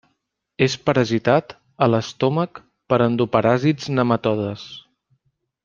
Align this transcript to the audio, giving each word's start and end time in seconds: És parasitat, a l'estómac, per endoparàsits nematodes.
És 0.67 0.75
parasitat, 0.87 1.53
a 1.87 1.89
l'estómac, 1.91 2.63
per 2.93 2.99
endoparàsits 3.09 3.93
nematodes. 4.01 4.69